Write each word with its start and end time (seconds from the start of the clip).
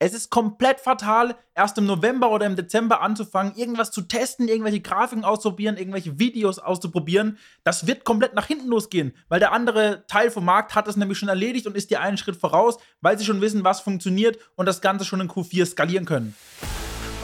Es 0.00 0.14
ist 0.14 0.30
komplett 0.30 0.78
fatal, 0.78 1.34
erst 1.56 1.76
im 1.76 1.86
November 1.86 2.30
oder 2.30 2.46
im 2.46 2.54
Dezember 2.54 3.00
anzufangen, 3.00 3.56
irgendwas 3.56 3.90
zu 3.90 4.02
testen, 4.02 4.46
irgendwelche 4.46 4.80
Grafiken 4.80 5.24
auszuprobieren, 5.24 5.76
irgendwelche 5.76 6.20
Videos 6.20 6.60
auszuprobieren. 6.60 7.36
Das 7.64 7.88
wird 7.88 8.04
komplett 8.04 8.32
nach 8.32 8.46
hinten 8.46 8.68
losgehen, 8.68 9.12
weil 9.28 9.40
der 9.40 9.50
andere 9.50 10.04
Teil 10.06 10.30
vom 10.30 10.44
Markt 10.44 10.76
hat 10.76 10.86
es 10.86 10.96
nämlich 10.96 11.18
schon 11.18 11.28
erledigt 11.28 11.66
und 11.66 11.76
ist 11.76 11.90
dir 11.90 12.00
einen 12.00 12.16
Schritt 12.16 12.36
voraus, 12.36 12.78
weil 13.00 13.18
sie 13.18 13.24
schon 13.24 13.40
wissen, 13.40 13.64
was 13.64 13.80
funktioniert 13.80 14.38
und 14.54 14.66
das 14.66 14.80
Ganze 14.80 15.04
schon 15.04 15.20
in 15.20 15.28
Q4 15.28 15.66
skalieren 15.66 16.04
können. 16.04 16.36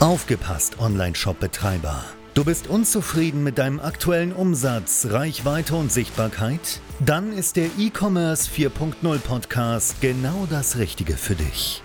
Aufgepasst, 0.01 0.77
Online-Shop-Betreiber. 0.77 2.03
Du 2.33 2.43
bist 2.43 2.67
unzufrieden 2.67 3.45
mit 3.45 3.57
deinem 3.57 3.79
aktuellen 3.79 4.33
Umsatz, 4.33 5.07
Reichweite 5.09 5.75
und 5.75 5.93
Sichtbarkeit? 5.93 6.81
Dann 6.99 7.31
ist 7.31 7.55
der 7.55 7.69
E-Commerce 7.77 8.51
4.0 8.51 9.19
Podcast 9.19 10.01
genau 10.01 10.45
das 10.49 10.77
Richtige 10.77 11.15
für 11.15 11.35
dich. 11.35 11.84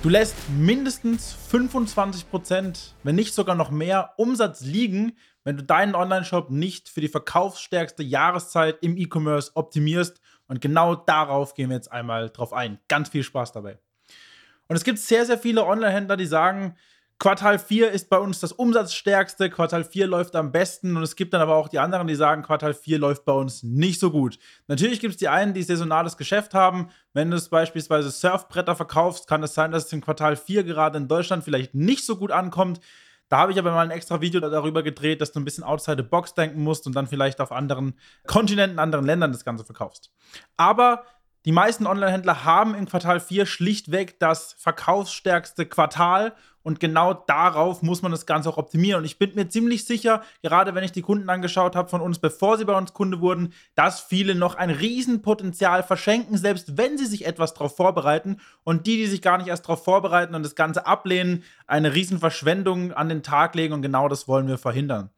Du 0.00 0.08
lässt 0.08 0.36
mindestens 0.50 1.36
25%, 1.52 2.92
wenn 3.02 3.16
nicht 3.16 3.34
sogar 3.34 3.56
noch 3.56 3.72
mehr, 3.72 4.14
Umsatz 4.16 4.60
liegen, 4.60 5.16
wenn 5.42 5.56
du 5.56 5.64
deinen 5.64 5.96
Online-Shop 5.96 6.50
nicht 6.50 6.88
für 6.88 7.00
die 7.00 7.08
verkaufsstärkste 7.08 8.04
Jahreszeit 8.04 8.78
im 8.80 8.96
E-Commerce 8.96 9.50
optimierst. 9.54 10.20
Und 10.46 10.60
genau 10.60 10.94
darauf 10.94 11.54
gehen 11.54 11.70
wir 11.70 11.76
jetzt 11.76 11.90
einmal 11.90 12.30
drauf 12.30 12.52
ein. 12.52 12.78
Ganz 12.86 13.08
viel 13.08 13.24
Spaß 13.24 13.50
dabei. 13.50 13.80
Und 14.68 14.76
es 14.76 14.84
gibt 14.84 15.00
sehr, 15.00 15.26
sehr 15.26 15.36
viele 15.36 15.66
Online-Händler, 15.66 16.16
die 16.16 16.26
sagen, 16.26 16.76
Quartal 17.20 17.58
4 17.58 17.90
ist 17.90 18.08
bei 18.10 18.18
uns 18.18 18.38
das 18.38 18.52
umsatzstärkste, 18.52 19.50
Quartal 19.50 19.82
4 19.82 20.06
läuft 20.06 20.36
am 20.36 20.52
besten 20.52 20.96
und 20.96 21.02
es 21.02 21.16
gibt 21.16 21.34
dann 21.34 21.40
aber 21.40 21.56
auch 21.56 21.68
die 21.68 21.80
anderen, 21.80 22.06
die 22.06 22.14
sagen, 22.14 22.44
Quartal 22.44 22.74
4 22.74 22.96
läuft 23.00 23.24
bei 23.24 23.32
uns 23.32 23.64
nicht 23.64 23.98
so 23.98 24.12
gut. 24.12 24.38
Natürlich 24.68 25.00
gibt 25.00 25.14
es 25.14 25.18
die 25.18 25.28
einen, 25.28 25.52
die 25.52 25.64
saisonales 25.64 26.16
Geschäft 26.16 26.54
haben. 26.54 26.90
Wenn 27.14 27.28
du 27.32 27.40
beispielsweise 27.50 28.12
Surfbretter 28.12 28.76
verkaufst, 28.76 29.26
kann 29.26 29.42
es 29.42 29.52
sein, 29.52 29.72
dass 29.72 29.86
es 29.86 29.92
im 29.92 30.00
Quartal 30.00 30.36
4 30.36 30.62
gerade 30.62 30.96
in 30.96 31.08
Deutschland 31.08 31.42
vielleicht 31.42 31.74
nicht 31.74 32.06
so 32.06 32.14
gut 32.14 32.30
ankommt. 32.30 32.80
Da 33.28 33.38
habe 33.38 33.50
ich 33.50 33.58
aber 33.58 33.72
mal 33.72 33.84
ein 33.84 33.90
extra 33.90 34.20
Video 34.20 34.40
darüber 34.40 34.84
gedreht, 34.84 35.20
dass 35.20 35.32
du 35.32 35.40
ein 35.40 35.44
bisschen 35.44 35.64
outside 35.64 35.96
the 35.96 36.08
box 36.08 36.34
denken 36.34 36.62
musst 36.62 36.86
und 36.86 36.94
dann 36.94 37.08
vielleicht 37.08 37.40
auf 37.40 37.50
anderen 37.50 37.98
Kontinenten, 38.28 38.78
anderen 38.78 39.04
Ländern 39.04 39.32
das 39.32 39.44
Ganze 39.44 39.64
verkaufst. 39.64 40.12
Aber 40.56 41.04
die 41.48 41.52
meisten 41.52 41.86
Online-Händler 41.86 42.44
haben 42.44 42.74
im 42.74 42.84
Quartal 42.84 43.20
4 43.20 43.46
schlichtweg 43.46 44.20
das 44.20 44.54
verkaufsstärkste 44.58 45.64
Quartal 45.64 46.34
und 46.62 46.78
genau 46.78 47.14
darauf 47.14 47.80
muss 47.80 48.02
man 48.02 48.12
das 48.12 48.26
Ganze 48.26 48.50
auch 48.50 48.58
optimieren. 48.58 48.98
Und 48.98 49.06
ich 49.06 49.18
bin 49.18 49.34
mir 49.34 49.48
ziemlich 49.48 49.86
sicher, 49.86 50.22
gerade 50.42 50.74
wenn 50.74 50.84
ich 50.84 50.92
die 50.92 51.00
Kunden 51.00 51.30
angeschaut 51.30 51.74
habe 51.74 51.88
von 51.88 52.02
uns, 52.02 52.18
bevor 52.18 52.58
sie 52.58 52.66
bei 52.66 52.76
uns 52.76 52.92
Kunde 52.92 53.22
wurden, 53.22 53.54
dass 53.74 53.98
viele 53.98 54.34
noch 54.34 54.56
ein 54.56 54.68
Riesenpotenzial 54.68 55.82
verschenken, 55.82 56.36
selbst 56.36 56.76
wenn 56.76 56.98
sie 56.98 57.06
sich 57.06 57.24
etwas 57.24 57.54
darauf 57.54 57.74
vorbereiten. 57.74 58.42
Und 58.62 58.86
die, 58.86 58.98
die 58.98 59.06
sich 59.06 59.22
gar 59.22 59.38
nicht 59.38 59.46
erst 59.46 59.64
darauf 59.64 59.82
vorbereiten 59.82 60.34
und 60.34 60.42
das 60.42 60.54
Ganze 60.54 60.84
ablehnen, 60.84 61.44
eine 61.66 61.94
Riesenverschwendung 61.94 62.92
an 62.92 63.08
den 63.08 63.22
Tag 63.22 63.54
legen. 63.54 63.72
Und 63.72 63.80
genau 63.80 64.06
das 64.10 64.28
wollen 64.28 64.48
wir 64.48 64.58
verhindern. 64.58 65.08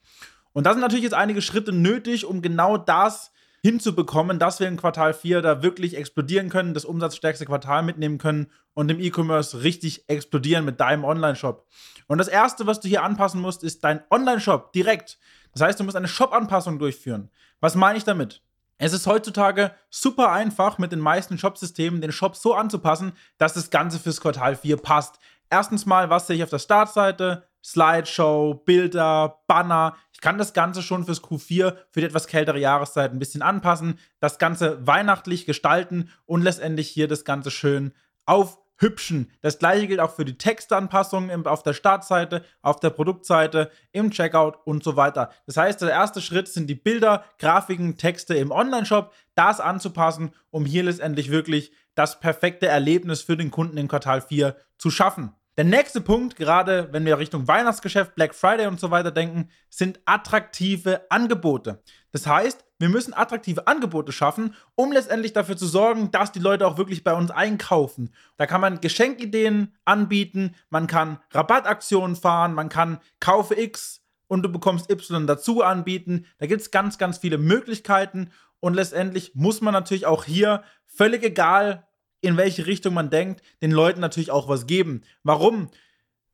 Und 0.53 0.65
da 0.65 0.75
sind 0.75 0.81
natürlich 0.81 1.03
jetzt 1.03 1.15
einige 1.15 1.43
Schritte 1.43 1.73
nötig, 1.73 2.25
um 2.25 2.41
genau 2.41 2.77
das 2.77 3.33
hinzubekommen, 3.63 4.39
dass 4.39 4.61
wir 4.61 4.69
in 4.69 4.77
Quartal 4.77 5.13
4 5.13 5.43
da 5.43 5.63
wirklich 5.63 5.97
explodieren 5.97 6.49
können, 6.49 6.75
das 6.75 6.85
umsatzstärkste 6.85 7.45
Quartal 7.45 7.83
mitnehmen 7.83 8.19
können 8.19 8.51
und 8.75 8.91
im 8.91 9.01
E-Commerce 9.01 9.63
richtig 9.63 10.09
explodieren 10.09 10.65
mit 10.65 10.81
deinem 10.81 11.05
Online-Shop. 11.05 11.67
Und 12.07 12.19
das 12.19 12.29
erste, 12.29 12.67
was 12.67 12.81
du 12.81 12.89
hier 12.89 13.03
anpassen 13.03 13.41
musst, 13.41 13.63
ist 13.63 13.85
dein 13.85 14.03
Online-Shop 14.11 14.73
direkt. 14.73 15.19
Das 15.53 15.63
heißt, 15.63 15.79
du 15.79 15.85
musst 15.85 15.97
eine 15.97 16.09
Shop-Anpassung 16.09 16.79
durchführen. 16.79 17.31
Was 17.61 17.75
meine 17.75 17.99
ich 17.99 18.05
damit? 18.05 18.43
Es 18.79 18.95
ist 18.95 19.07
heutzutage 19.07 19.73
super 19.91 20.33
einfach, 20.33 20.79
mit 20.79 20.91
den 20.91 21.01
meisten 21.01 21.37
Shop-Systemen 21.37 22.01
den 22.01 22.13
Shop 22.13 22.35
so 22.35 22.55
anzupassen, 22.55 23.13
dass 23.37 23.53
das 23.53 23.69
Ganze 23.69 23.99
fürs 23.99 24.23
Quartal 24.23 24.57
4 24.57 24.79
passt. 24.79 25.19
Erstens 25.51 25.85
mal, 25.85 26.09
was 26.09 26.27
sehe 26.27 26.37
ich 26.37 26.43
auf 26.43 26.51
der 26.51 26.61
Startseite? 26.61 27.47
Slideshow, 27.65 28.55
Bilder, 28.55 29.41
Banner. 29.47 29.97
Ich 30.13 30.21
kann 30.21 30.39
das 30.39 30.53
Ganze 30.53 30.83
schon 30.83 31.05
fürs 31.05 31.23
Q4 31.23 31.77
für 31.91 32.01
die 32.01 32.07
etwas 32.07 32.27
kältere 32.27 32.59
Jahreszeit 32.59 33.13
ein 33.13 33.19
bisschen 33.19 33.43
anpassen, 33.43 33.99
das 34.19 34.39
Ganze 34.39 34.87
weihnachtlich 34.87 35.47
gestalten 35.47 36.11
und 36.27 36.43
letztendlich 36.43 36.89
hier 36.89 37.09
das 37.09 37.25
Ganze 37.25 37.51
schön 37.51 37.93
aufhübschen. 38.27 39.31
Das 39.41 39.59
gleiche 39.59 39.87
gilt 39.87 40.01
auch 40.01 40.15
für 40.15 40.25
die 40.25 40.39
Textanpassungen 40.39 41.47
auf 41.47 41.63
der 41.63 41.75
Startseite, 41.75 42.45
auf 42.63 42.81
der 42.81 42.91
Produktseite, 42.91 43.71
im 43.93 44.11
Checkout 44.11 44.59
und 44.65 44.85
so 44.85 44.97
weiter. 44.97 45.31
Das 45.47 45.57
heißt, 45.57 45.83
der 45.83 45.91
erste 45.91 46.21
Schritt 46.21 46.49
sind 46.49 46.69
die 46.69 46.75
Bilder, 46.75 47.25
Grafiken, 47.39 47.97
Texte 47.97 48.35
im 48.35 48.51
Online-Shop, 48.51 49.13
das 49.35 49.61
anzupassen, 49.61 50.35
um 50.51 50.65
hier 50.65 50.85
letztendlich 50.85 51.31
wirklich 51.31 51.73
das 51.95 52.21
perfekte 52.21 52.67
Erlebnis 52.67 53.23
für 53.23 53.37
den 53.37 53.51
Kunden 53.51 53.77
im 53.77 53.89
Quartal 53.89 54.21
4 54.23 54.57
zu 54.79 54.91
schaffen. 54.91 55.35
Der 55.57 55.65
nächste 55.65 56.01
Punkt, 56.01 56.37
gerade 56.37 56.89
wenn 56.93 57.05
wir 57.05 57.19
Richtung 57.19 57.49
Weihnachtsgeschäft, 57.49 58.15
Black 58.15 58.35
Friday 58.35 58.67
und 58.67 58.79
so 58.79 58.91
weiter 58.91 59.11
denken, 59.11 59.51
sind 59.69 60.01
attraktive 60.05 61.11
Angebote. 61.11 61.83
Das 62.13 62.27
heißt, 62.27 62.65
wir 62.79 62.89
müssen 62.89 63.13
attraktive 63.13 63.67
Angebote 63.67 64.13
schaffen, 64.13 64.55
um 64.75 64.93
letztendlich 64.93 65.33
dafür 65.33 65.57
zu 65.57 65.67
sorgen, 65.67 66.11
dass 66.13 66.33
die 66.33 66.39
Leute 66.39 66.67
auch 66.67 66.79
wirklich 66.79 67.05
bei 67.05 67.13
uns 67.13 67.31
einkaufen. 67.31 68.15
Da 68.37 68.47
kann 68.47 68.61
man 68.61 68.81
Geschenkideen 68.81 69.77
anbieten, 69.85 70.55
man 70.71 70.87
kann 70.87 71.19
Rabattaktionen 71.33 72.17
fahren, 72.17 72.55
man 72.55 72.69
kann 72.69 73.01
Kaufe 73.19 73.61
X 73.61 74.03
und 74.29 74.43
du 74.43 74.49
bekommst 74.49 74.91
Y 74.91 75.27
dazu 75.27 75.63
anbieten. 75.63 76.27
Da 76.39 76.47
gibt 76.47 76.63
es 76.63 76.71
ganz, 76.71 76.97
ganz 76.97 77.19
viele 77.19 77.37
Möglichkeiten 77.37 78.31
und 78.61 78.75
letztendlich 78.75 79.35
muss 79.35 79.61
man 79.61 79.75
natürlich 79.75 80.07
auch 80.07 80.25
hier, 80.25 80.63
völlig 80.87 81.23
egal, 81.23 81.87
in 82.21 82.37
welche 82.37 82.67
Richtung 82.67 82.95
man 82.95 83.11
denkt, 83.11 83.43
den 83.63 83.71
Leuten 83.71 84.01
natürlich 84.01 84.31
auch 84.31 84.49
was 84.49 84.67
geben. 84.67 85.03
Warum? 85.23 85.71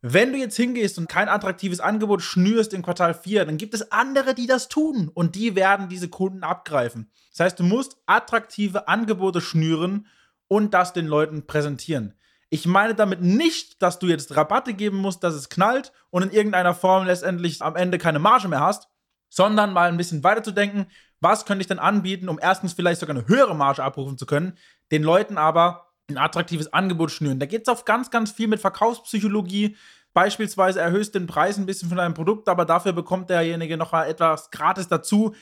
Wenn 0.02 0.32
du 0.32 0.38
jetzt 0.38 0.56
hingehst 0.56 0.98
und 0.98 1.08
kein 1.08 1.28
attraktives 1.28 1.80
Angebot 1.80 2.22
schnürst 2.22 2.72
in 2.72 2.82
Quartal 2.82 3.14
4, 3.14 3.44
dann 3.44 3.56
gibt 3.56 3.74
es 3.74 3.90
andere, 3.90 4.34
die 4.34 4.46
das 4.46 4.68
tun 4.68 5.10
und 5.12 5.34
die 5.34 5.56
werden 5.56 5.88
diese 5.88 6.08
Kunden 6.08 6.44
abgreifen. 6.44 7.10
Das 7.30 7.40
heißt, 7.40 7.58
du 7.58 7.64
musst 7.64 7.96
attraktive 8.06 8.88
Angebote 8.88 9.40
schnüren 9.40 10.06
und 10.48 10.74
das 10.74 10.92
den 10.92 11.06
Leuten 11.06 11.46
präsentieren. 11.46 12.14
Ich 12.50 12.66
meine 12.66 12.94
damit 12.94 13.20
nicht, 13.20 13.82
dass 13.82 13.98
du 13.98 14.06
jetzt 14.06 14.36
Rabatte 14.36 14.74
geben 14.74 14.98
musst, 14.98 15.24
dass 15.24 15.34
es 15.34 15.48
knallt 15.48 15.92
und 16.10 16.22
in 16.22 16.30
irgendeiner 16.30 16.74
Form 16.74 17.06
letztendlich 17.06 17.60
am 17.60 17.74
Ende 17.74 17.98
keine 17.98 18.20
Marge 18.20 18.48
mehr 18.48 18.60
hast, 18.60 18.88
sondern 19.28 19.72
mal 19.72 19.88
ein 19.88 19.96
bisschen 19.96 20.22
weiter 20.22 20.42
zu 20.42 20.52
denken, 20.52 20.86
was 21.20 21.44
könnte 21.46 21.62
ich 21.62 21.66
denn 21.66 21.78
anbieten, 21.78 22.28
um 22.28 22.38
erstens 22.40 22.72
vielleicht 22.72 23.00
sogar 23.00 23.16
eine 23.16 23.28
höhere 23.28 23.54
Marge 23.54 23.82
abrufen 23.82 24.18
zu 24.18 24.26
können, 24.26 24.56
den 24.90 25.02
Leuten 25.02 25.38
aber 25.38 25.92
ein 26.08 26.18
attraktives 26.18 26.72
Angebot 26.72 27.10
schnüren. 27.10 27.38
Da 27.38 27.46
geht 27.46 27.62
es 27.62 27.68
auf 27.68 27.84
ganz, 27.84 28.10
ganz 28.10 28.30
viel 28.30 28.48
mit 28.48 28.60
Verkaufspsychologie. 28.60 29.76
Beispielsweise 30.12 30.80
erhöhst 30.80 31.14
den 31.14 31.26
Preis 31.26 31.58
ein 31.58 31.66
bisschen 31.66 31.88
von 31.88 31.98
deinem 31.98 32.14
Produkt, 32.14 32.48
aber 32.48 32.64
dafür 32.64 32.92
bekommt 32.92 33.28
derjenige 33.28 33.76
noch 33.76 33.92
mal 33.92 34.04
etwas 34.04 34.50
gratis 34.50 34.88
dazu. 34.88 35.34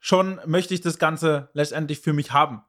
Schon 0.00 0.38
möchte 0.44 0.74
ich 0.74 0.80
das 0.80 0.98
Ganze 0.98 1.48
letztendlich 1.54 2.00
für 2.00 2.12
mich 2.12 2.32
haben. 2.32 2.62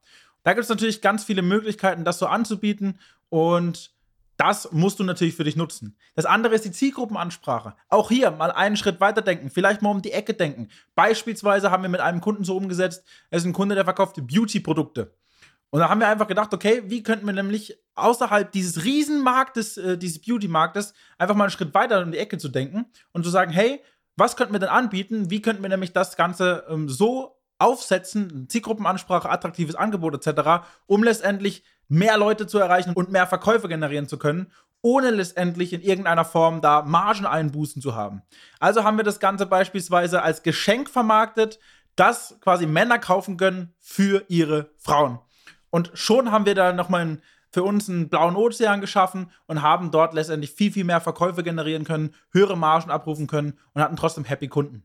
Da 0.43 0.53
gibt 0.53 0.63
es 0.63 0.69
natürlich 0.69 1.01
ganz 1.01 1.23
viele 1.23 1.41
Möglichkeiten, 1.41 2.05
das 2.05 2.19
so 2.19 2.27
anzubieten 2.27 2.99
und 3.29 3.94
das 4.37 4.71
musst 4.71 4.99
du 4.99 5.03
natürlich 5.03 5.35
für 5.35 5.43
dich 5.43 5.55
nutzen. 5.55 5.97
Das 6.15 6.25
andere 6.25 6.55
ist 6.55 6.65
die 6.65 6.71
Zielgruppenansprache. 6.71 7.75
Auch 7.89 8.09
hier 8.09 8.31
mal 8.31 8.51
einen 8.51 8.77
Schritt 8.77 8.99
weiter 8.99 9.21
denken, 9.21 9.49
vielleicht 9.49 9.81
mal 9.81 9.91
um 9.91 10.01
die 10.01 10.11
Ecke 10.11 10.33
denken. 10.33 10.69
Beispielsweise 10.95 11.71
haben 11.71 11.83
wir 11.83 11.89
mit 11.89 12.01
einem 12.01 12.21
Kunden 12.21 12.43
so 12.43 12.57
umgesetzt, 12.57 13.03
er 13.29 13.37
ist 13.37 13.45
ein 13.45 13.53
Kunde, 13.53 13.75
der 13.75 13.85
verkauft 13.85 14.15
Beauty-Produkte. 14.15 15.13
Und 15.69 15.79
da 15.79 15.89
haben 15.89 15.99
wir 15.99 16.07
einfach 16.07 16.27
gedacht, 16.27 16.53
okay, 16.53 16.83
wie 16.85 17.03
könnten 17.03 17.25
wir 17.25 17.33
nämlich 17.33 17.77
außerhalb 17.95 18.51
dieses 18.51 18.83
Riesenmarktes, 18.83 19.77
äh, 19.77 19.97
dieses 19.97 20.21
Beauty-Marktes, 20.21 20.93
einfach 21.17 21.35
mal 21.35 21.45
einen 21.45 21.51
Schritt 21.51 21.73
weiter 21.73 22.01
um 22.01 22.11
die 22.11 22.17
Ecke 22.17 22.37
zu 22.37 22.49
denken 22.49 22.85
und 23.11 23.23
zu 23.23 23.29
sagen, 23.29 23.51
hey, 23.51 23.81
was 24.15 24.37
könnten 24.37 24.53
wir 24.53 24.59
denn 24.59 24.69
anbieten? 24.69 25.29
Wie 25.29 25.41
könnten 25.41 25.61
wir 25.61 25.69
nämlich 25.69 25.91
das 25.91 26.15
Ganze 26.15 26.65
ähm, 26.69 26.87
so 26.87 27.35
aufsetzen, 27.57 28.47
Zielgruppenansprache, 28.49 29.29
attraktives 29.29 29.75
Angebot 29.75 30.15
etc., 30.15 30.65
um 30.85 31.03
letztendlich 31.03 31.63
mehr 31.87 32.17
Leute 32.17 32.47
zu 32.47 32.59
erreichen 32.59 32.93
und 32.93 33.11
mehr 33.11 33.27
Verkäufe 33.27 33.67
generieren 33.67 34.07
zu 34.07 34.17
können, 34.17 34.51
ohne 34.81 35.09
letztendlich 35.09 35.73
in 35.73 35.81
irgendeiner 35.81 36.25
Form 36.25 36.61
da 36.61 36.83
Margeneinbußen 36.83 37.81
zu 37.81 37.95
haben. 37.95 38.21
Also 38.59 38.83
haben 38.83 38.97
wir 38.97 39.03
das 39.03 39.19
Ganze 39.19 39.45
beispielsweise 39.45 40.21
als 40.21 40.43
Geschenk 40.43 40.89
vermarktet, 40.89 41.59
das 41.95 42.37
quasi 42.41 42.65
Männer 42.65 42.99
kaufen 42.99 43.37
können 43.37 43.73
für 43.79 44.25
ihre 44.27 44.69
Frauen. 44.77 45.19
Und 45.69 45.91
schon 45.93 46.31
haben 46.31 46.45
wir 46.45 46.55
da 46.55 46.73
nochmal 46.73 47.01
einen 47.01 47.21
für 47.55 47.63
uns 47.63 47.89
einen 47.89 48.09
blauen 48.09 48.35
Ozean 48.35 48.81
geschaffen 48.81 49.31
und 49.47 49.61
haben 49.61 49.89
dort 49.89 50.13
letztendlich 50.13 50.51
viel, 50.51 50.73
viel 50.73 50.83
mehr 50.83 50.99
Verkäufe 50.99 51.41
generieren 51.41 51.85
können, 51.85 52.13
höhere 52.31 52.57
Margen 52.57 52.91
abrufen 52.91 53.27
können 53.27 53.57
und 53.73 53.81
hatten 53.81 53.95
trotzdem 53.95 54.25
happy 54.25 54.49
Kunden. 54.49 54.83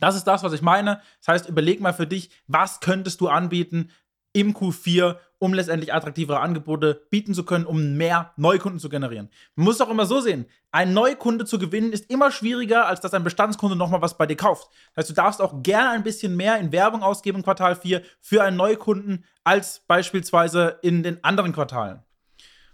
Das 0.00 0.16
ist 0.16 0.24
das, 0.24 0.42
was 0.42 0.52
ich 0.52 0.62
meine. 0.62 1.00
Das 1.20 1.28
heißt, 1.28 1.48
überleg 1.48 1.80
mal 1.80 1.94
für 1.94 2.06
dich, 2.06 2.30
was 2.46 2.80
könntest 2.80 3.20
du 3.20 3.28
anbieten 3.28 3.90
im 4.34 4.52
Q4, 4.52 5.16
um 5.38 5.54
letztendlich 5.54 5.94
attraktivere 5.94 6.40
Angebote 6.40 7.06
bieten 7.08 7.34
zu 7.34 7.44
können, 7.44 7.64
um 7.64 7.96
mehr 7.96 8.32
Neukunden 8.36 8.80
zu 8.80 8.88
generieren. 8.88 9.30
Man 9.54 9.64
muss 9.64 9.76
es 9.76 9.80
auch 9.80 9.90
immer 9.90 10.06
so 10.06 10.20
sehen, 10.20 10.46
ein 10.72 10.92
Neukunde 10.92 11.44
zu 11.44 11.58
gewinnen 11.58 11.92
ist 11.92 12.10
immer 12.10 12.32
schwieriger, 12.32 12.86
als 12.86 13.00
dass 13.00 13.14
ein 13.14 13.22
Bestandskunde 13.22 13.76
nochmal 13.76 14.02
was 14.02 14.18
bei 14.18 14.26
dir 14.26 14.36
kauft. 14.36 14.68
Das 14.94 15.04
heißt, 15.04 15.10
du 15.10 15.14
darfst 15.14 15.40
auch 15.40 15.62
gerne 15.62 15.90
ein 15.90 16.02
bisschen 16.02 16.36
mehr 16.36 16.58
in 16.58 16.72
Werbung 16.72 17.02
ausgeben 17.02 17.38
im 17.38 17.44
Quartal 17.44 17.76
4 17.76 18.02
für 18.20 18.42
einen 18.42 18.56
Neukunden 18.56 19.24
als 19.44 19.84
beispielsweise 19.86 20.80
in 20.82 21.04
den 21.04 21.22
anderen 21.22 21.52
Quartalen. 21.52 22.02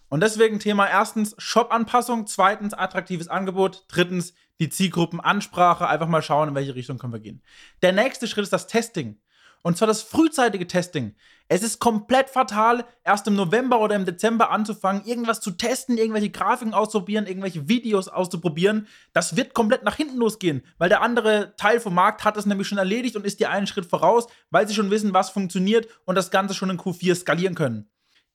Und 0.08 0.22
deswegen 0.22 0.58
Thema 0.58 0.88
erstens 0.88 1.34
Shop-Anpassung, 1.38 2.26
zweitens 2.26 2.72
attraktives 2.72 3.28
Angebot, 3.28 3.84
drittens 3.88 4.32
die 4.60 4.68
Zielgruppenansprache, 4.68 5.88
einfach 5.88 6.06
mal 6.06 6.22
schauen, 6.22 6.50
in 6.50 6.54
welche 6.54 6.74
Richtung 6.74 6.98
können 6.98 7.12
wir 7.12 7.20
gehen. 7.20 7.42
Der 7.82 7.92
nächste 7.92 8.28
Schritt 8.28 8.44
ist 8.44 8.52
das 8.52 8.66
Testing. 8.66 9.18
Und 9.62 9.76
zwar 9.76 9.88
das 9.88 10.02
frühzeitige 10.02 10.66
Testing. 10.66 11.14
Es 11.48 11.62
ist 11.62 11.80
komplett 11.80 12.30
fatal, 12.30 12.84
erst 13.04 13.26
im 13.26 13.34
November 13.34 13.80
oder 13.80 13.94
im 13.94 14.06
Dezember 14.06 14.50
anzufangen, 14.50 15.04
irgendwas 15.04 15.40
zu 15.40 15.50
testen, 15.50 15.98
irgendwelche 15.98 16.30
Grafiken 16.30 16.72
auszuprobieren, 16.72 17.26
irgendwelche 17.26 17.68
Videos 17.68 18.08
auszuprobieren. 18.08 18.86
Das 19.12 19.36
wird 19.36 19.52
komplett 19.52 19.82
nach 19.82 19.96
hinten 19.96 20.16
losgehen, 20.16 20.62
weil 20.78 20.88
der 20.88 21.02
andere 21.02 21.54
Teil 21.56 21.80
vom 21.80 21.94
Markt 21.94 22.24
hat 22.24 22.36
es 22.36 22.46
nämlich 22.46 22.68
schon 22.68 22.78
erledigt 22.78 23.16
und 23.16 23.26
ist 23.26 23.40
dir 23.40 23.50
einen 23.50 23.66
Schritt 23.66 23.86
voraus, 23.86 24.28
weil 24.50 24.66
sie 24.66 24.74
schon 24.74 24.90
wissen, 24.90 25.12
was 25.12 25.30
funktioniert 25.30 25.88
und 26.04 26.14
das 26.14 26.30
Ganze 26.30 26.54
schon 26.54 26.70
in 26.70 26.78
Q4 26.78 27.14
skalieren 27.16 27.54
können. 27.54 27.90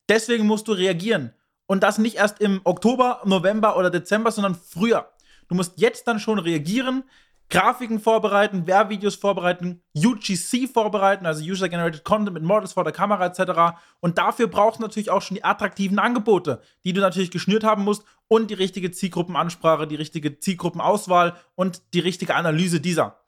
Deswegen 0.09 0.45
musst 0.45 0.67
du 0.67 0.73
reagieren. 0.73 1.33
Und 1.67 1.81
das 1.81 1.97
nicht 1.97 2.17
erst 2.17 2.39
im 2.41 2.61
Oktober, 2.63 3.21
November 3.25 3.77
oder 3.77 3.89
Dezember, 3.89 4.31
sondern 4.31 4.53
früher. 4.53 5.09
Du 5.47 5.55
musst 5.55 5.79
jetzt 5.79 6.07
dann 6.07 6.19
schon 6.19 6.39
reagieren, 6.39 7.03
Grafiken 7.49 7.99
vorbereiten, 7.99 8.65
Werbvideos 8.65 9.15
vorbereiten, 9.15 9.83
UGC 9.95 10.67
vorbereiten, 10.67 11.27
also 11.27 11.43
User-Generated 11.43 12.03
Content 12.03 12.33
mit 12.33 12.43
Models 12.43 12.73
vor 12.73 12.83
der 12.83 12.93
Kamera 12.93 13.27
etc. 13.27 13.77
Und 13.99 14.17
dafür 14.17 14.47
brauchst 14.47 14.79
du 14.79 14.83
natürlich 14.83 15.11
auch 15.11 15.21
schon 15.21 15.35
die 15.35 15.43
attraktiven 15.43 15.99
Angebote, 15.99 16.61
die 16.83 16.93
du 16.93 17.01
natürlich 17.01 17.29
geschnürt 17.29 17.63
haben 17.63 17.83
musst 17.83 18.03
und 18.27 18.49
die 18.49 18.55
richtige 18.55 18.89
Zielgruppenansprache, 18.91 19.85
die 19.85 19.95
richtige 19.95 20.39
Zielgruppenauswahl 20.39 21.35
und 21.53 21.83
die 21.93 21.99
richtige 21.99 22.33
Analyse 22.33 22.79
dieser. 22.79 23.21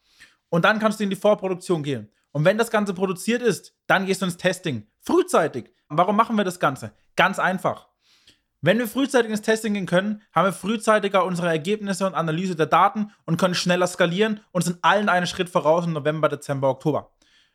Und 0.50 0.66
dann 0.66 0.80
kannst 0.80 1.00
du 1.00 1.04
in 1.04 1.12
die 1.12 1.16
Vorproduktion 1.16 1.84
gehen. 1.84 2.10
Und 2.32 2.44
wenn 2.44 2.58
das 2.58 2.72
Ganze 2.72 2.94
produziert 2.94 3.42
ist, 3.42 3.76
dann 3.86 4.06
gehst 4.06 4.22
du 4.22 4.26
ins 4.26 4.38
Testing. 4.38 4.88
Frühzeitig. 5.02 5.72
Warum 5.90 6.16
machen 6.16 6.38
wir 6.38 6.44
das 6.44 6.60
Ganze? 6.60 6.92
Ganz 7.16 7.40
einfach. 7.40 7.87
Wenn 8.68 8.80
wir 8.80 8.88
frühzeitig 8.90 9.32
ins 9.32 9.44
Testing 9.44 9.76
gehen 9.76 9.86
können, 9.86 10.22
haben 10.34 10.48
wir 10.48 10.52
frühzeitiger 10.52 11.24
unsere 11.24 11.48
Ergebnisse 11.48 12.06
und 12.06 12.16
Analyse 12.16 12.54
der 12.54 12.66
Daten 12.66 13.14
und 13.24 13.38
können 13.38 13.56
schneller 13.56 13.88
skalieren 13.88 14.42
und 14.52 14.66
sind 14.66 14.80
allen 14.82 15.08
einen 15.08 15.26
Schritt 15.26 15.50
voraus 15.50 15.86
im 15.86 15.94
November, 15.94 16.28
Dezember, 16.28 16.68
Oktober. 16.70 17.14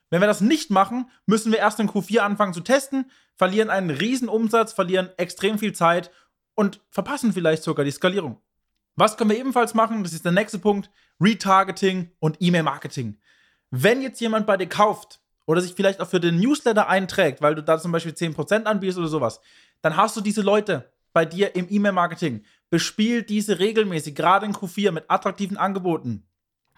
Wenn 0.09 0.23
wir 0.23 0.27
das 0.27 0.41
nicht 0.41 0.71
machen, 0.71 1.11
müssen 1.27 1.53
wir 1.53 1.59
erst 1.59 1.79
in 1.81 1.91
Q4 1.91 2.21
anfangen 2.21 2.55
zu 2.55 2.63
testen, 2.63 3.11
verlieren 3.35 3.69
einen 3.69 3.91
riesen 3.91 4.31
Umsatz, 4.31 4.73
verlieren 4.73 5.11
extrem 5.19 5.59
viel 5.59 5.75
Zeit 5.75 6.11
und 6.55 6.81
verpassen 6.89 7.35
vielleicht 7.35 7.63
sogar 7.63 7.85
die 7.85 7.91
Skalierung. 7.91 8.41
Was 8.97 9.19
können 9.19 9.29
wir 9.29 9.39
ebenfalls 9.39 9.75
machen? 9.75 10.03
Das 10.05 10.15
ist 10.15 10.25
der 10.25 10.33
nächste 10.33 10.61
Punkt: 10.61 10.89
Retargeting 11.21 12.11
und 12.21 12.39
E-Mail-Marketing. 12.41 13.21
Wenn 13.71 14.01
jetzt 14.01 14.23
jemand 14.23 14.47
bei 14.47 14.57
dir 14.57 14.67
kauft 14.67 15.21
oder 15.45 15.61
sich 15.61 15.75
vielleicht 15.75 16.01
auch 16.01 16.09
für 16.09 16.21
den 16.21 16.41
Newsletter 16.41 16.89
einträgt, 16.89 17.43
weil 17.43 17.55
du 17.55 17.63
da 17.63 17.79
zum 17.79 17.93
Beispiel 17.93 18.15
10% 18.15 18.65
anbietest 18.65 18.99
oder 18.99 19.09
sowas, 19.09 19.43
dann 19.83 19.97
hast 19.97 20.17
du 20.17 20.23
diese 20.23 20.41
Leute 20.41 20.92
bei 21.13 21.25
dir 21.25 21.55
im 21.55 21.67
E-Mail-Marketing. 21.69 22.45
Bespiel 22.71 23.23
diese 23.23 23.59
regelmäßig, 23.59 24.15
gerade 24.15 24.47
in 24.47 24.55
Q4, 24.55 24.93
mit 24.93 25.05
attraktiven 25.09 25.57
Angeboten, 25.57 26.25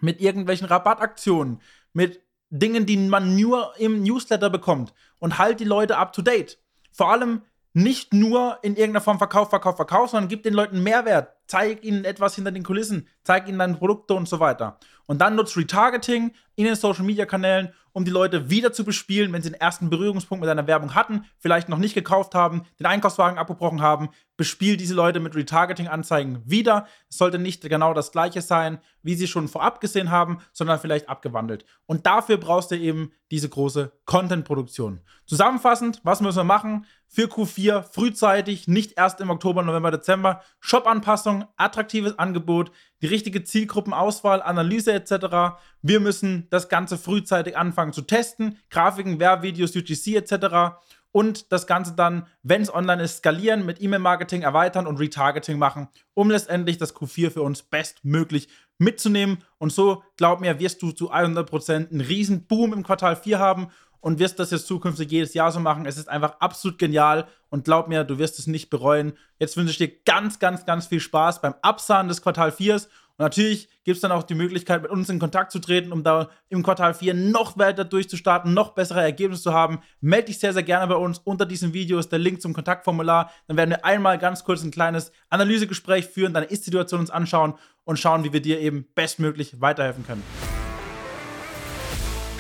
mit 0.01 0.21
irgendwelchen 0.21 0.67
Rabattaktionen, 0.67 1.61
mit 1.93 2.21
Dingen, 2.51 2.87
die 2.87 2.97
man 2.97 3.37
nur 3.37 3.75
im 3.79 4.03
Newsletter 4.03 4.51
bekommt 4.51 4.93
und 5.19 5.39
halt 5.39 5.61
die 5.61 5.65
Leute 5.65 5.97
up 5.97 6.13
to 6.13 6.23
date. 6.23 6.59
Vor 6.93 7.11
allem 7.11 7.43
nicht 7.73 8.15
nur 8.15 8.59
in 8.63 8.77
irgendeiner 8.77 9.01
Form 9.01 9.19
Verkauf, 9.19 9.51
Verkauf, 9.51 9.77
Verkauf, 9.77 10.11
sondern 10.11 10.29
gib 10.29 10.45
den 10.45 10.55
Leuten 10.55 10.83
Mehrwert. 10.83 11.35
Zeig 11.47 11.85
ihnen 11.85 12.05
etwas 12.05 12.35
hinter 12.35 12.53
den 12.53 12.63
Kulissen, 12.63 13.09
zeig 13.23 13.49
ihnen 13.49 13.59
deine 13.59 13.75
Produkte 13.75 14.15
und 14.15 14.29
so 14.29 14.41
weiter. 14.41 14.79
Und 15.07 15.21
dann 15.21 15.37
nutzt 15.37 15.57
Retargeting 15.57 16.33
in 16.57 16.65
den 16.65 16.75
Social 16.77 17.05
Media 17.05 17.27
Kanälen, 17.27 17.73
um 17.93 18.05
die 18.05 18.11
Leute 18.11 18.51
wieder 18.51 18.73
zu 18.73 18.85
bespielen, 18.85 19.33
wenn 19.33 19.43
sie 19.43 19.51
den 19.51 19.61
ersten 19.61 19.91
Berührungspunkt 19.91 20.41
mit 20.41 20.49
deiner 20.49 20.67
Werbung 20.67 20.95
hatten, 20.95 21.27
vielleicht 21.39 21.69
noch 21.69 21.79
nicht 21.79 21.95
gekauft 21.95 22.35
haben, 22.35 22.63
den 22.81 22.87
Einkaufswagen 22.87 23.39
abgebrochen 23.39 23.83
haben. 23.83 24.09
Bespiel 24.37 24.77
diese 24.77 24.95
Leute 24.95 25.21
mit 25.21 25.37
Retargeting-Anzeigen 25.37 26.43
wieder. 26.45 26.89
Es 27.09 27.19
sollte 27.19 27.39
nicht 27.39 27.63
genau 27.63 27.95
das 27.95 28.11
gleiche 28.11 28.43
sein, 28.43 28.81
wie 29.03 29.15
sie 29.15 29.29
schon 29.29 29.47
vorab 29.47 29.81
gesehen 29.81 30.11
haben, 30.11 30.39
sondern 30.53 30.81
vielleicht 30.81 31.09
abgewandelt. 31.09 31.65
Und 31.87 32.07
dafür 32.07 32.37
brauchst 32.37 32.71
du 32.73 32.77
eben 32.77 33.13
diese 33.31 33.49
große 33.49 33.93
Content-Produktion. 34.07 35.01
Zusammenfassend, 35.27 36.01
was 36.03 36.21
müssen 36.21 36.39
wir 36.39 36.45
machen? 36.45 36.87
Für 37.07 37.27
Q4 37.27 37.83
frühzeitig, 37.83 38.67
nicht 38.67 38.95
erst 38.97 39.21
im 39.21 39.31
Oktober, 39.31 39.63
November, 39.63 39.93
Dezember. 39.93 40.43
Shop-Anpassung, 40.59 41.34
attraktives 41.57 42.19
Angebot, 42.19 42.71
die 43.03 43.07
richtige 43.07 43.45
Zielgruppenauswahl, 43.45 44.43
Analyse 44.43 44.93
etc. 44.93 45.57
Wir 45.83 46.01
müssen 46.01 46.47
das 46.51 46.69
Ganze 46.69 46.97
frühzeitig 46.97 47.57
anfangen 47.57 47.93
zu 47.93 48.03
testen, 48.03 48.59
Grafiken, 48.71 49.19
Werbvideos, 49.19 49.75
UGC 49.75 50.17
etc. 50.17 50.77
Und 51.11 51.53
das 51.53 51.67
Ganze 51.67 51.95
dann, 51.95 52.27
wenn 52.43 52.63
es 52.63 52.75
online 52.75 53.03
ist, 53.03 53.19
skalieren, 53.19 53.65
mit 53.65 53.81
E-Mail-Marketing 53.81 54.43
erweitern 54.43 54.87
und 54.87 54.99
Retargeting 54.99 55.59
machen, 55.59 55.89
um 56.15 56.31
letztendlich 56.31 56.77
das 56.79 56.95
Q4 56.95 57.31
für 57.31 57.43
uns 57.43 57.63
bestmöglich 57.63 58.49
mitzunehmen. 58.79 59.39
Und 59.59 59.73
so, 59.73 60.03
glaub 60.17 60.41
mir, 60.41 60.59
wirst 60.59 60.83
du 60.83 60.91
zu 60.91 61.13
100% 61.13 61.91
einen 61.91 62.01
riesen 62.01 62.47
Boom 62.47 62.73
im 62.73 62.83
Quartal 62.83 63.17
4 63.17 63.39
haben 63.39 63.69
und 64.05 64.19
wirst 64.19 64.39
das 64.39 64.51
jetzt 64.51 64.67
zukünftig 64.67 65.11
jedes 65.11 65.33
Jahr 65.33 65.51
so 65.51 65.61
machen. 65.61 65.87
Es 65.87 65.97
ist 65.97 66.11
einfach 66.11 66.39
absolut 66.39 66.79
genial 66.79 67.27
und 67.49 67.65
glaub 67.65 67.89
mir, 67.89 68.05
du 68.05 68.19
wirst 68.19 68.39
es 68.39 68.47
nicht 68.47 68.69
bereuen. 68.69 69.15
Jetzt 69.39 69.57
wünsche 69.57 69.71
ich 69.71 69.79
dir 69.79 69.91
ganz, 70.05 70.39
ganz, 70.39 70.67
ganz 70.67 70.89
viel 70.89 71.01
Spaß 71.01 71.41
beim 71.41 71.55
Absahen 71.63 72.09
des 72.09 72.21
Quartal 72.21 72.51
4s. 72.51 72.85
Und 72.85 73.21
natürlich 73.21 73.67
gibt 73.83 73.95
es 73.95 74.03
dann 74.03 74.13
auch 74.13 74.25
die 74.25 74.35
Möglichkeit, 74.35 74.83
mit 74.83 74.91
uns 74.91 75.09
in 75.09 75.19
Kontakt 75.19 75.53
zu 75.53 75.59
treten, 75.59 75.91
um 75.91 76.05
da 76.05 76.29
im 76.51 76.63
Quartal 76.63 76.93
4 76.93 77.15
noch 77.15 77.57
weiter 77.57 77.87
durchzustarten, 77.87 78.53
noch 78.53 78.75
bessere 78.75 79.01
Ergebnisse 79.01 79.45
zu 79.45 79.55
haben. 79.55 79.81
Melde 80.03 80.27
dich 80.27 80.39
sehr, 80.39 80.53
sehr 80.53 80.65
gerne 80.65 80.87
bei 80.87 81.01
uns. 81.01 81.21
Unter 81.25 81.47
diesem 81.47 81.73
Video 81.73 81.99
ist 81.99 82.13
der 82.13 82.19
Link 82.19 82.43
zum 82.43 82.53
Kontaktformular. 82.53 83.31
Dann 83.47 83.57
werden 83.57 83.71
wir 83.71 83.87
einmal 83.87 84.19
ganz 84.19 84.45
kurz 84.45 84.63
ein 84.63 84.71
kleines 84.71 85.13
Analysegespräch 85.31 86.05
führen, 86.05 86.35
deine 86.35 86.47
Ist-Situation 86.47 87.01
uns 87.01 87.11
anschauen 87.11 87.55
und 87.85 87.99
schauen, 87.99 88.23
wie 88.23 88.35
wir 88.35 88.43
dir 88.43 88.61
eben 88.61 88.87
bestmöglich 88.95 89.63
weiterhelfen 89.63 90.05
können. 90.07 90.23